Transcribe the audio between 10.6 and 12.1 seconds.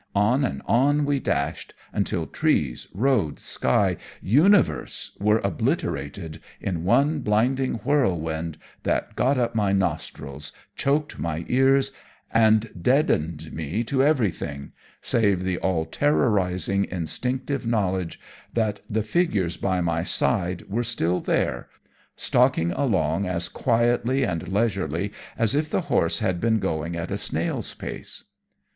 choked my ears,